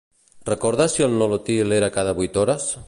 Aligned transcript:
Recordes 0.51 0.95
si 0.95 1.03
el 1.09 1.13
Nolotil 1.19 1.77
era 1.81 1.93
cada 2.01 2.19
vuit 2.23 2.43
hores? 2.45 2.71